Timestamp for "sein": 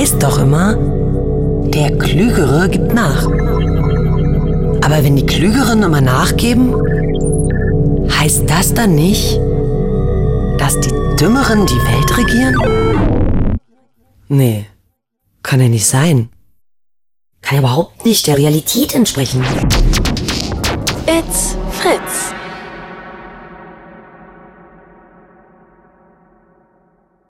15.86-16.30